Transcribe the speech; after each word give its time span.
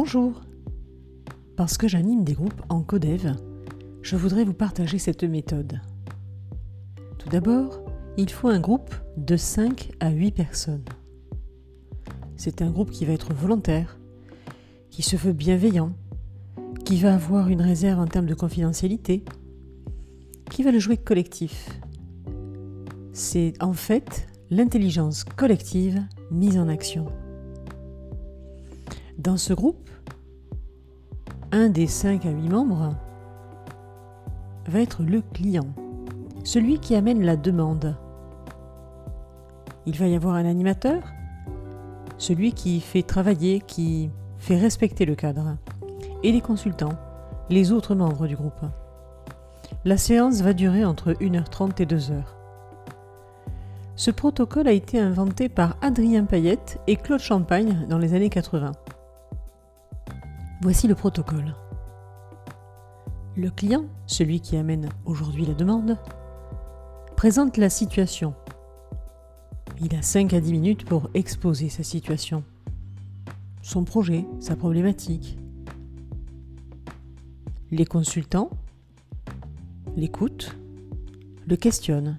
Bonjour 0.00 0.42
Parce 1.56 1.76
que 1.76 1.88
j'anime 1.88 2.22
des 2.22 2.34
groupes 2.34 2.62
en 2.68 2.82
codev, 2.82 3.34
je 4.00 4.14
voudrais 4.14 4.44
vous 4.44 4.54
partager 4.54 4.96
cette 4.96 5.24
méthode. 5.24 5.80
Tout 7.18 7.28
d'abord, 7.28 7.80
il 8.16 8.30
faut 8.30 8.46
un 8.46 8.60
groupe 8.60 8.94
de 9.16 9.36
5 9.36 9.90
à 9.98 10.10
8 10.10 10.30
personnes. 10.30 10.84
C'est 12.36 12.62
un 12.62 12.70
groupe 12.70 12.92
qui 12.92 13.06
va 13.06 13.12
être 13.12 13.34
volontaire, 13.34 13.98
qui 14.90 15.02
se 15.02 15.16
veut 15.16 15.32
bienveillant, 15.32 15.90
qui 16.84 16.98
va 16.98 17.12
avoir 17.12 17.48
une 17.48 17.60
réserve 17.60 17.98
en 17.98 18.06
termes 18.06 18.26
de 18.26 18.34
confidentialité, 18.34 19.24
qui 20.48 20.62
va 20.62 20.70
le 20.70 20.78
jouer 20.78 20.96
collectif. 20.96 21.80
C'est 23.12 23.52
en 23.60 23.72
fait 23.72 24.28
l'intelligence 24.48 25.24
collective 25.24 26.00
mise 26.30 26.56
en 26.56 26.68
action. 26.68 27.06
Dans 29.18 29.36
ce 29.36 29.52
groupe, 29.52 29.90
un 31.50 31.70
des 31.70 31.88
5 31.88 32.24
à 32.24 32.30
8 32.30 32.48
membres 32.50 32.94
va 34.68 34.78
être 34.78 35.02
le 35.02 35.22
client, 35.22 35.66
celui 36.44 36.78
qui 36.78 36.94
amène 36.94 37.24
la 37.24 37.34
demande. 37.34 37.96
Il 39.86 39.98
va 39.98 40.06
y 40.06 40.14
avoir 40.14 40.36
un 40.36 40.44
animateur, 40.44 41.02
celui 42.16 42.52
qui 42.52 42.80
fait 42.80 43.02
travailler, 43.02 43.58
qui 43.58 44.08
fait 44.38 44.56
respecter 44.56 45.04
le 45.04 45.16
cadre, 45.16 45.56
et 46.22 46.30
les 46.30 46.40
consultants, 46.40 46.96
les 47.50 47.72
autres 47.72 47.96
membres 47.96 48.28
du 48.28 48.36
groupe. 48.36 48.66
La 49.84 49.96
séance 49.96 50.42
va 50.42 50.52
durer 50.52 50.84
entre 50.84 51.10
1h30 51.14 51.82
et 51.82 51.86
2h. 51.86 52.22
Ce 53.96 54.12
protocole 54.12 54.68
a 54.68 54.72
été 54.72 55.00
inventé 55.00 55.48
par 55.48 55.76
Adrien 55.82 56.24
Payette 56.24 56.78
et 56.86 56.94
Claude 56.94 57.18
Champagne 57.18 57.84
dans 57.88 57.98
les 57.98 58.14
années 58.14 58.30
80. 58.30 58.70
Voici 60.60 60.88
le 60.88 60.96
protocole. 60.96 61.54
Le 63.36 63.48
client, 63.48 63.84
celui 64.06 64.40
qui 64.40 64.56
amène 64.56 64.88
aujourd'hui 65.04 65.46
la 65.46 65.54
demande, 65.54 65.96
présente 67.16 67.56
la 67.58 67.70
situation. 67.70 68.34
Il 69.80 69.94
a 69.94 70.02
5 70.02 70.32
à 70.32 70.40
10 70.40 70.50
minutes 70.50 70.84
pour 70.84 71.10
exposer 71.14 71.68
sa 71.68 71.84
situation, 71.84 72.42
son 73.62 73.84
projet, 73.84 74.26
sa 74.40 74.56
problématique. 74.56 75.38
Les 77.70 77.86
consultants 77.86 78.50
l'écoutent, 79.96 80.56
le 81.46 81.54
questionnent 81.54 82.18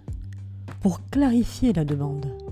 pour 0.80 1.02
clarifier 1.10 1.74
la 1.74 1.84
demande. 1.84 2.49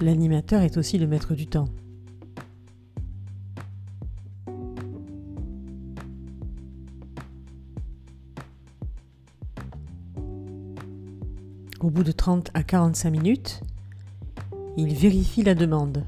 L'animateur 0.00 0.62
est 0.62 0.76
aussi 0.76 0.96
le 0.96 1.08
maître 1.08 1.34
du 1.34 1.48
temps. 1.48 1.68
Au 11.80 11.90
bout 11.90 12.04
de 12.04 12.12
30 12.12 12.50
à 12.54 12.62
45 12.62 13.10
minutes, 13.10 13.60
il 14.76 14.94
vérifie 14.94 15.42
la 15.42 15.56
demande. 15.56 16.04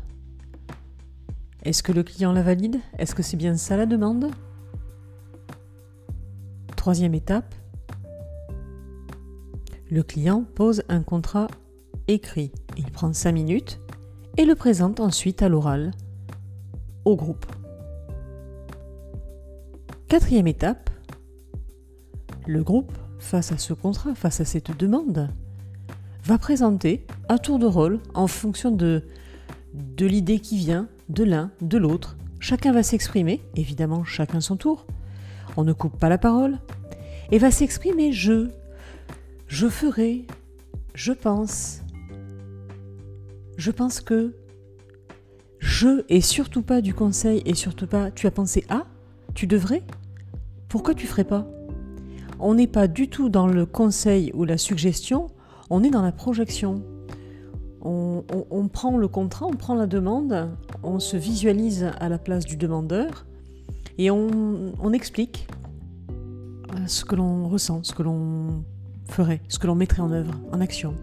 Est-ce 1.65 1.83
que 1.83 1.91
le 1.91 2.05
client 2.05 2.33
la 2.33 2.43
valide? 2.43 2.79
Est-ce 2.97 3.15
que 3.15 3.25
c'est 3.25 3.37
bien 3.37 3.57
ça 3.57 3.77
la 3.77 3.87
demande? 3.87 4.31
Troisième 6.77 7.15
étape, 7.15 7.55
le 9.91 10.05
client 10.05 10.45
pose 10.55 10.85
un 10.89 11.03
contrat 11.03 11.49
écrit. 12.13 12.53
Il 12.77 12.91
prend 12.91 13.13
5 13.13 13.33
minutes 13.33 13.81
et 14.37 14.45
le 14.45 14.55
présente 14.55 15.01
ensuite 15.01 15.43
à 15.43 15.49
l'oral 15.49 15.93
au 17.05 17.17
groupe. 17.17 17.47
Quatrième 20.09 20.47
étape, 20.47 20.91
le 22.47 22.63
groupe, 22.63 22.93
face 23.19 23.53
à 23.53 23.59
ce 23.59 23.73
contrat, 23.73 24.15
face 24.15 24.41
à 24.41 24.45
cette 24.45 24.77
demande, 24.77 25.31
va 26.25 26.39
présenter 26.39 27.07
à 27.29 27.39
tour 27.39 27.59
de 27.59 27.67
rôle 27.67 28.01
en 28.15 28.27
fonction 28.27 28.71
de, 28.71 29.05
de 29.75 30.07
l'idée 30.07 30.41
qui 30.41 30.57
vient 30.57 30.89
de 31.09 31.25
l'un, 31.25 31.51
de 31.61 31.79
l'autre. 31.79 32.17
Chacun 32.41 32.73
va 32.73 32.83
s'exprimer, 32.83 33.43
évidemment 33.57 34.05
chacun 34.05 34.41
son 34.41 34.57
tour. 34.57 34.87
On 35.57 35.65
ne 35.65 35.73
coupe 35.73 35.99
pas 35.99 36.09
la 36.09 36.19
parole. 36.19 36.59
Et 37.31 37.39
va 37.39 37.51
s'exprimer 37.51 38.13
je, 38.13 38.49
je 39.47 39.69
ferai, 39.69 40.27
je 40.95 41.13
pense, 41.13 41.83
je 43.61 43.71
pense 43.71 44.01
que 44.01 44.35
je 45.59 46.03
et 46.09 46.23
surtout 46.23 46.63
pas 46.63 46.81
du 46.81 46.95
conseil 46.95 47.43
et 47.45 47.55
surtout 47.55 47.87
pas 47.87 48.11
tu 48.11 48.27
as 48.27 48.31
pensé 48.31 48.65
à, 48.71 48.87
tu 49.35 49.47
devrais, 49.47 49.83
pourquoi 50.69 50.95
tu 50.95 51.07
ferais 51.07 51.25
pas? 51.25 51.47
On 52.39 52.55
n'est 52.55 52.67
pas 52.67 52.89
du 52.89 53.09
tout 53.09 53.29
dans 53.29 53.47
le 53.47 53.67
conseil 53.67 54.33
ou 54.33 54.45
la 54.45 54.57
suggestion, 54.57 55.27
on 55.69 55.83
est 55.83 55.91
dans 55.91 56.01
la 56.01 56.11
projection. 56.11 56.83
On, 57.83 58.69
prend 58.73 58.97
le 58.97 59.09
contrat, 59.09 59.47
on 59.47 59.57
prend 59.57 59.75
la 59.75 59.87
demande, 59.87 60.51
on 60.83 60.99
se 60.99 61.17
visualise 61.17 61.91
à 61.99 62.09
la 62.09 62.19
place 62.19 62.45
du 62.45 62.57
demandeur 62.57 63.27
et 63.99 64.11
on 64.11 64.93
explique 64.93 65.49
ce 66.87 67.05
que 67.05 67.15
l'on 67.15 67.49
ressent, 67.49 67.83
ce 67.83 67.93
que 67.93 68.03
l'on 68.03 68.65
ferait, 69.07 69.43
ce 69.49 69.59
que 69.59 69.67
l'on 69.67 69.75
mettrait 69.75 70.03
en 70.03 70.13
œuvre, 70.13 70.35
en 70.53 70.61
action. 70.61 70.95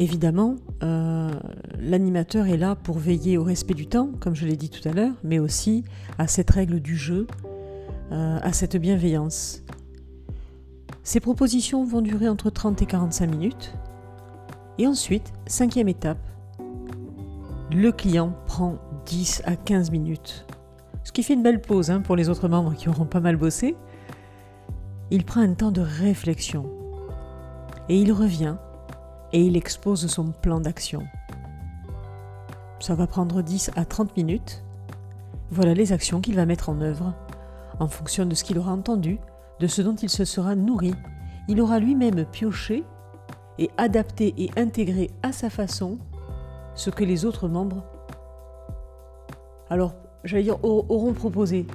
Évidemment, 0.00 0.56
euh, 0.82 1.30
l'animateur 1.78 2.46
est 2.46 2.56
là 2.56 2.74
pour 2.74 2.98
veiller 2.98 3.36
au 3.36 3.44
respect 3.44 3.74
du 3.74 3.86
temps, 3.86 4.08
comme 4.18 4.34
je 4.34 4.46
l'ai 4.46 4.56
dit 4.56 4.70
tout 4.70 4.88
à 4.88 4.92
l'heure, 4.92 5.12
mais 5.22 5.38
aussi 5.38 5.84
à 6.16 6.26
cette 6.26 6.50
règle 6.50 6.80
du 6.80 6.96
jeu, 6.96 7.26
euh, 8.10 8.38
à 8.42 8.54
cette 8.54 8.78
bienveillance. 8.78 9.62
Ces 11.02 11.20
propositions 11.20 11.84
vont 11.84 12.00
durer 12.00 12.30
entre 12.30 12.48
30 12.48 12.80
et 12.80 12.86
45 12.86 13.30
minutes. 13.30 13.74
Et 14.78 14.86
ensuite, 14.86 15.34
cinquième 15.44 15.88
étape, 15.88 16.26
le 17.70 17.92
client 17.92 18.32
prend 18.46 18.78
10 19.04 19.42
à 19.44 19.54
15 19.54 19.90
minutes. 19.90 20.46
Ce 21.04 21.12
qui 21.12 21.22
fait 21.22 21.34
une 21.34 21.42
belle 21.42 21.60
pause 21.60 21.90
hein, 21.90 22.00
pour 22.00 22.16
les 22.16 22.30
autres 22.30 22.48
membres 22.48 22.72
qui 22.72 22.88
auront 22.88 23.04
pas 23.04 23.20
mal 23.20 23.36
bossé. 23.36 23.76
Il 25.10 25.26
prend 25.26 25.42
un 25.42 25.52
temps 25.52 25.72
de 25.72 25.82
réflexion. 25.82 26.64
Et 27.90 28.00
il 28.00 28.12
revient 28.12 28.56
et 29.32 29.44
il 29.44 29.56
expose 29.56 30.06
son 30.06 30.32
plan 30.32 30.60
d'action. 30.60 31.02
Ça 32.80 32.94
va 32.94 33.06
prendre 33.06 33.42
10 33.42 33.70
à 33.76 33.84
30 33.84 34.16
minutes. 34.16 34.64
Voilà 35.50 35.74
les 35.74 35.92
actions 35.92 36.20
qu'il 36.20 36.36
va 36.36 36.46
mettre 36.46 36.68
en 36.68 36.80
œuvre 36.80 37.14
en 37.78 37.88
fonction 37.88 38.26
de 38.26 38.34
ce 38.34 38.44
qu'il 38.44 38.58
aura 38.58 38.72
entendu, 38.72 39.18
de 39.58 39.66
ce 39.66 39.82
dont 39.82 39.96
il 39.96 40.10
se 40.10 40.24
sera 40.24 40.54
nourri. 40.54 40.94
Il 41.48 41.60
aura 41.60 41.78
lui-même 41.78 42.24
pioché 42.24 42.84
et 43.58 43.70
adapté 43.76 44.34
et 44.38 44.50
intégré 44.56 45.10
à 45.22 45.32
sa 45.32 45.50
façon 45.50 45.98
ce 46.74 46.90
que 46.90 47.04
les 47.04 47.24
autres 47.24 47.48
membres, 47.48 47.84
alors 49.70 49.94
j'allais 50.24 50.42
dire, 50.42 50.62
auront 50.64 51.12
proposé, 51.12 51.66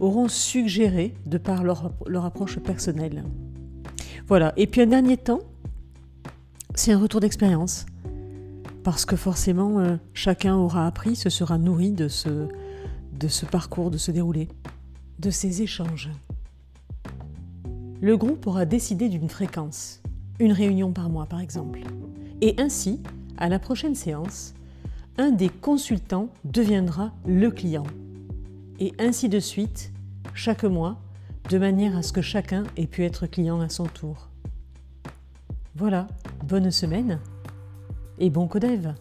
auront 0.00 0.28
suggéré 0.28 1.14
de 1.24 1.38
par 1.38 1.62
leur, 1.62 1.92
leur 2.06 2.24
approche 2.24 2.58
personnelle. 2.58 3.24
Voilà. 4.26 4.52
Et 4.56 4.66
puis 4.66 4.80
un 4.80 4.86
dernier 4.86 5.16
temps, 5.16 5.40
c'est 6.76 6.92
un 6.92 6.98
retour 6.98 7.20
d'expérience. 7.20 7.86
Parce 8.84 9.04
que 9.04 9.16
forcément, 9.16 9.80
euh, 9.80 9.96
chacun 10.14 10.54
aura 10.54 10.86
appris, 10.86 11.16
se 11.16 11.30
sera 11.30 11.58
nourri 11.58 11.90
de 11.90 12.06
ce, 12.06 12.48
de 13.18 13.28
ce 13.28 13.44
parcours, 13.44 13.90
de 13.90 13.98
ce 13.98 14.12
déroulé, 14.12 14.48
de 15.18 15.30
ces 15.30 15.62
échanges. 15.62 16.10
Le 18.00 18.16
groupe 18.16 18.46
aura 18.46 18.66
décidé 18.66 19.08
d'une 19.08 19.28
fréquence, 19.28 20.02
une 20.38 20.52
réunion 20.52 20.92
par 20.92 21.08
mois 21.08 21.26
par 21.26 21.40
exemple. 21.40 21.80
Et 22.42 22.54
ainsi, 22.58 23.00
à 23.38 23.48
la 23.48 23.58
prochaine 23.58 23.94
séance, 23.94 24.54
un 25.18 25.30
des 25.30 25.48
consultants 25.48 26.28
deviendra 26.44 27.12
le 27.26 27.50
client. 27.50 27.86
Et 28.78 28.92
ainsi 28.98 29.30
de 29.30 29.40
suite, 29.40 29.92
chaque 30.34 30.64
mois, 30.64 31.00
de 31.48 31.58
manière 31.58 31.96
à 31.96 32.02
ce 32.02 32.12
que 32.12 32.20
chacun 32.20 32.64
ait 32.76 32.86
pu 32.86 33.04
être 33.04 33.26
client 33.26 33.60
à 33.60 33.70
son 33.70 33.86
tour. 33.86 34.28
Voilà, 35.74 36.06
bonne 36.46 36.70
semaine 36.70 37.18
et 38.18 38.30
bon 38.30 38.46
codev 38.46 38.94